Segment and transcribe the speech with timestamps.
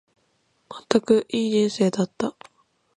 [0.67, 2.35] まったく、いい人生だった。